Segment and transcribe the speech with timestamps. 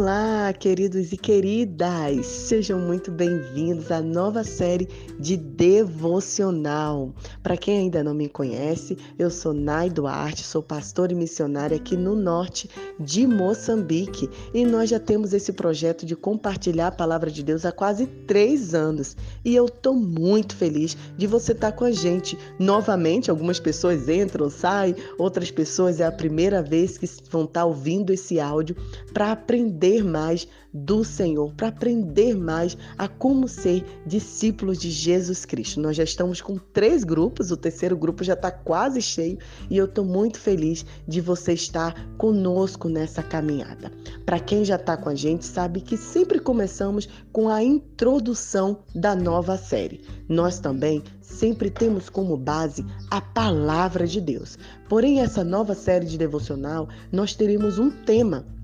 [0.00, 2.24] Olá, queridos e queridas!
[2.24, 7.12] Sejam muito bem-vindos à nova série de devocional.
[7.42, 11.96] Para quem ainda não me conhece, eu sou Nai Duarte, sou pastora e missionária aqui
[11.96, 17.42] no norte de Moçambique e nós já temos esse projeto de compartilhar a palavra de
[17.42, 21.90] Deus há quase três anos e eu estou muito feliz de você estar com a
[21.90, 23.32] gente novamente.
[23.32, 28.38] Algumas pessoas entram, saem, outras pessoas é a primeira vez que vão estar ouvindo esse
[28.38, 28.76] áudio
[29.12, 35.46] para aprender aprender mais do Senhor, para aprender mais a como ser discípulos de Jesus
[35.46, 35.80] Cristo.
[35.80, 39.38] Nós já estamos com três grupos, o terceiro grupo já está quase cheio
[39.70, 43.90] e eu estou muito feliz de você estar conosco nessa caminhada.
[44.26, 49.16] Para quem já está com a gente, sabe que sempre começamos com a introdução da
[49.16, 50.02] nova série.
[50.28, 54.58] Nós também sempre temos como base a palavra de Deus.
[54.88, 58.57] Porém, essa nova série de devocional, nós teremos um tema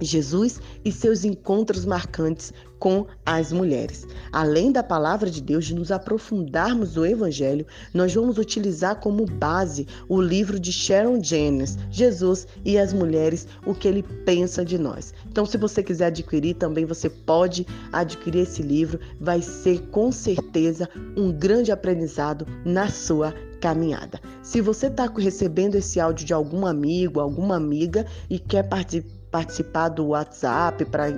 [0.00, 4.06] Jesus e seus encontros marcantes com as mulheres.
[4.32, 9.86] Além da palavra de Deus, de nos aprofundarmos no Evangelho, nós vamos utilizar como base
[10.08, 15.14] o livro de Sharon Jennings, Jesus e as Mulheres, o que ele pensa de nós.
[15.28, 20.88] Então, se você quiser adquirir, também você pode adquirir esse livro, vai ser com certeza
[21.16, 24.20] um grande aprendizado na sua caminhada.
[24.42, 29.90] Se você está recebendo esse áudio de algum amigo, alguma amiga e quer participar, participar
[29.90, 31.08] do WhatsApp, para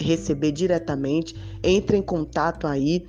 [0.00, 3.06] receber diretamente, entre em contato aí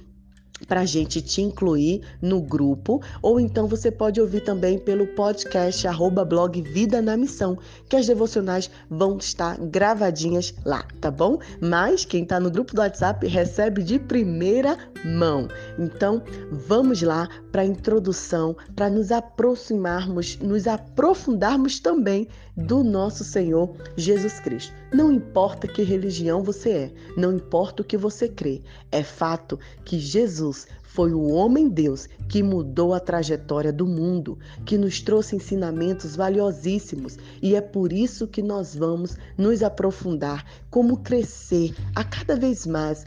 [0.65, 5.87] para a gente te incluir no grupo, ou então você pode ouvir também pelo podcast
[5.87, 11.39] arroba blog Vida na Missão, que as devocionais vão estar gravadinhas lá, tá bom?
[11.61, 15.47] Mas quem está no grupo do WhatsApp recebe de primeira mão.
[15.77, 23.71] Então, vamos lá para a introdução, para nos aproximarmos, nos aprofundarmos também do nosso Senhor
[23.95, 24.73] Jesus Cristo.
[24.93, 29.99] Não importa que religião você é, não importa o que você crê, é fato que
[29.99, 30.65] Jesus
[30.97, 37.53] foi o homem-deus que mudou a trajetória do mundo, que nos trouxe ensinamentos valiosíssimos e
[37.53, 43.05] é por isso que nós vamos nos aprofundar, como crescer a cada vez mais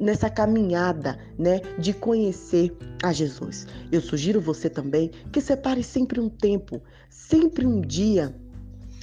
[0.00, 3.68] nessa caminhada, né, de conhecer a Jesus.
[3.92, 8.34] Eu sugiro você também que separe sempre um tempo, sempre um dia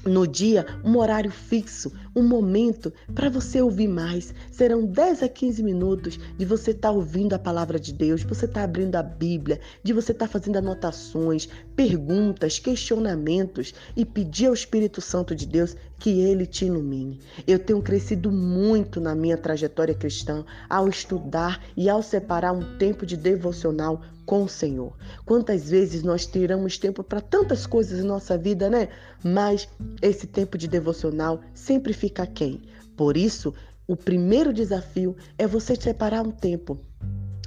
[0.06, 4.34] no dia um horário fixo, um momento para você ouvir mais.
[4.52, 8.28] Serão 10 a 15 minutos de você estar tá ouvindo a palavra de Deus, de
[8.28, 14.06] você estar tá abrindo a Bíblia, de você estar tá fazendo anotações, perguntas, questionamentos e
[14.06, 17.20] pedir ao Espírito Santo de Deus que ele te ilumine.
[17.46, 23.06] Eu tenho crescido muito na minha trajetória cristã ao estudar e ao separar um tempo
[23.06, 24.94] de devocional com o Senhor.
[25.26, 28.90] Quantas vezes nós tiramos tempo para tantas coisas na nossa vida, né?
[29.24, 29.68] Mas
[30.04, 32.62] esse tempo de devocional sempre fica quem?
[32.96, 33.54] Por isso,
[33.88, 36.80] o primeiro desafio é você separar um tempo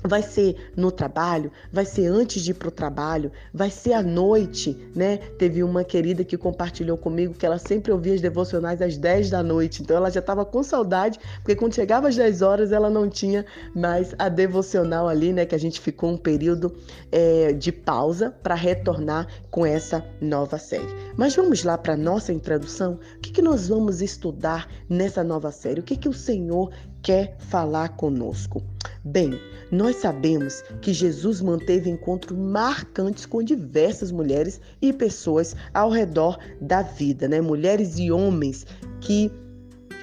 [0.05, 4.03] Vai ser no trabalho, vai ser antes de ir para o trabalho, vai ser à
[4.03, 5.19] noite, né?
[5.39, 9.43] Teve uma querida que compartilhou comigo que ela sempre ouvia as devocionais às 10 da
[9.43, 13.09] noite, então ela já estava com saudade, porque quando chegava às 10 horas ela não
[13.09, 15.47] tinha mais a devocional ali, né?
[15.47, 16.75] Que a gente ficou um período
[17.11, 20.89] é, de pausa para retornar com essa nova série.
[21.17, 22.99] Mas vamos lá para a nossa introdução.
[23.17, 25.81] O que, que nós vamos estudar nessa nova série?
[25.81, 26.71] O que, que o Senhor
[27.03, 28.63] quer falar conosco?
[29.05, 29.33] Bem,
[29.71, 36.83] nós sabemos que Jesus manteve encontros marcantes com diversas mulheres e pessoas ao redor da
[36.83, 37.41] vida, né?
[37.41, 38.65] Mulheres e homens
[39.01, 39.29] que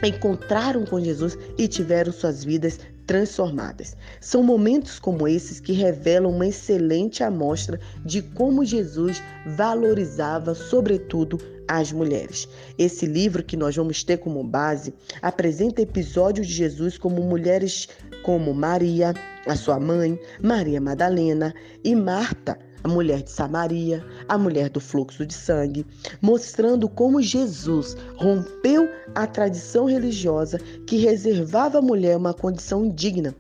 [0.04, 3.98] encontraram com Jesus e tiveram suas vidas transformadas.
[4.22, 11.92] São momentos como esses que revelam uma excelente amostra de como Jesus valorizava, sobretudo, as
[11.92, 12.48] mulheres.
[12.78, 14.94] Esse livro que nós vamos ter como base
[15.24, 17.90] apresenta episódios de Jesus como mulheres
[18.22, 19.16] como Maria,
[19.48, 21.52] a sua mãe, Maria Madalena
[21.84, 25.86] e Marta, a mulher de Samaria, a mulher do fluxo de sangue,
[26.22, 33.36] mostrando como Jesus rompeu a tradição religiosa que reservava à mulher uma condição indigna,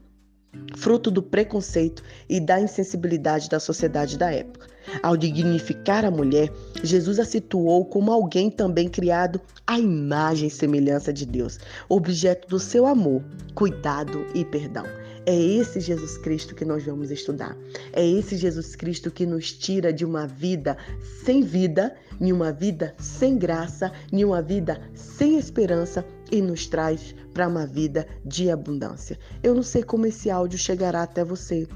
[0.76, 4.68] fruto do preconceito e da insensibilidade da sociedade da época.
[5.04, 6.52] Ao dignificar a mulher,
[6.84, 12.60] Jesus a situou como alguém também criado à imagem e semelhança de Deus, objeto do
[12.60, 14.86] seu amor, cuidado e perdão.
[15.30, 17.56] É esse Jesus Cristo que nós vamos estudar.
[17.94, 20.76] É esse Jesus Cristo que nos tira de uma vida
[21.24, 27.14] sem vida, de uma vida sem graça, de uma vida sem esperança e nos traz
[27.32, 29.20] para uma vida de abundância.
[29.44, 31.68] Eu não sei como esse áudio chegará até você.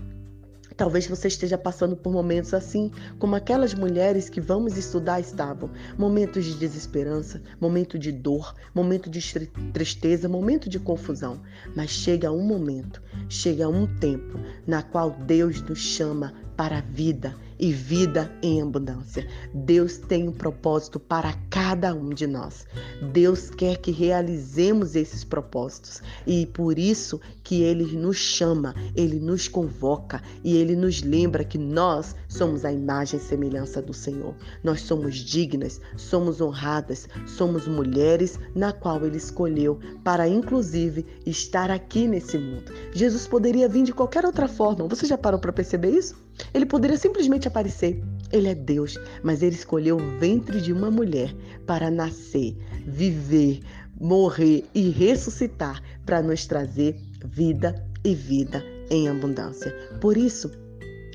[0.76, 5.70] Talvez você esteja passando por momentos assim, como aquelas mulheres que vamos estudar estavam.
[5.98, 9.22] Momentos de desesperança, momento de dor, momento de
[9.72, 11.42] tristeza, momento de confusão.
[11.76, 17.36] Mas chega um momento, chega um tempo na qual Deus nos chama para a vida
[17.64, 19.26] e vida em abundância.
[19.54, 22.68] Deus tem um propósito para cada um de nós.
[23.14, 29.48] Deus quer que realizemos esses propósitos e por isso que ele nos chama, ele nos
[29.48, 34.36] convoca e ele nos lembra que nós somos a imagem e semelhança do Senhor.
[34.62, 42.10] Nós somos dignas, somos honradas, somos mulheres na qual ele escolheu para inclusive estar aqui
[42.10, 42.74] nesse mundo.
[42.92, 44.86] Jesus poderia vir de qualquer outra forma.
[44.90, 46.22] Você já parou para perceber isso?
[46.54, 48.04] Ele poderia simplesmente aparecer.
[48.32, 51.34] Ele é Deus, mas ele escolheu o ventre de uma mulher
[51.68, 53.60] para nascer, viver,
[54.00, 59.72] morrer e ressuscitar para nos trazer vida e vida em abundância.
[60.02, 60.50] Por isso,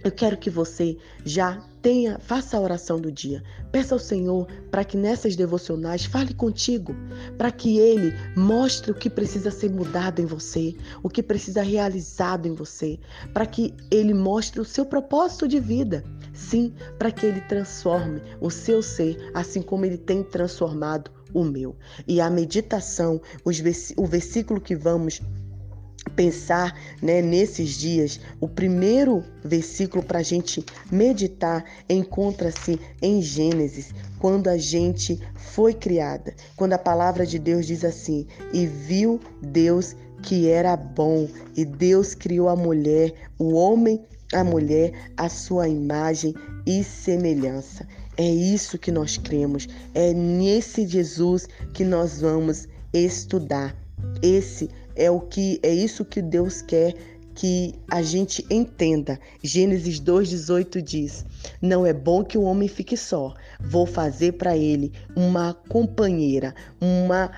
[0.04, 3.42] eu quero que você já tenha, faça a oração do dia.
[3.72, 6.94] Peça ao Senhor para que nessas devocionais fale contigo,
[7.36, 12.46] para que ele mostre o que precisa ser mudado em você, o que precisa realizado
[12.46, 12.98] em você,
[13.34, 16.04] para que ele mostre o seu propósito de vida.
[16.38, 21.76] Sim, para que ele transforme o seu ser, assim como ele tem transformado o meu.
[22.06, 23.20] E a meditação,
[23.96, 25.20] o versículo que vamos
[26.14, 34.48] pensar né, nesses dias, o primeiro versículo para a gente meditar encontra-se em Gênesis, quando
[34.48, 40.48] a gente foi criada, quando a palavra de Deus diz assim: E viu Deus que
[40.48, 44.00] era bom, e Deus criou a mulher, o homem,
[44.32, 46.34] a mulher, a sua imagem
[46.66, 47.86] e semelhança.
[48.16, 53.76] É isso que nós cremos, é nesse Jesus que nós vamos estudar.
[54.22, 56.94] Esse é o que é isso que Deus quer
[57.38, 59.20] que a gente entenda.
[59.44, 61.24] Gênesis 2:18 diz:
[61.62, 63.32] Não é bom que o homem fique só.
[63.60, 67.30] Vou fazer para ele uma companheira, uma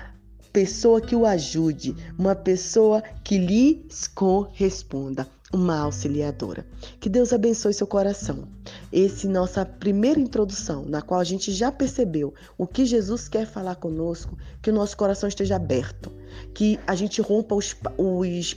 [0.51, 6.65] pessoa que o ajude, uma pessoa que lhe corresponda, uma auxiliadora.
[6.99, 8.47] Que Deus abençoe seu coração.
[8.91, 13.75] Esse nossa primeira introdução, na qual a gente já percebeu o que Jesus quer falar
[13.75, 16.11] conosco, que o nosso coração esteja aberto,
[16.53, 18.55] que a gente rompa os, os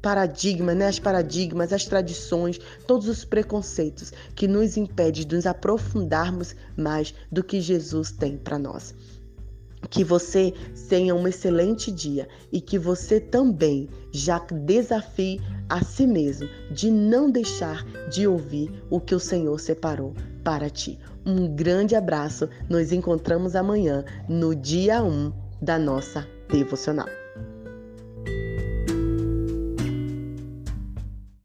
[0.00, 0.86] paradigmas, né?
[0.86, 7.42] as paradigmas, as tradições, todos os preconceitos que nos impedem de nos aprofundarmos mais do
[7.42, 8.94] que Jesus tem para nós.
[9.90, 10.52] Que você
[10.88, 17.30] tenha um excelente dia e que você também já desafie a si mesmo de não
[17.30, 20.98] deixar de ouvir o que o Senhor separou para ti.
[21.26, 22.48] Um grande abraço.
[22.68, 27.08] Nos encontramos amanhã no dia 1 da nossa devocional.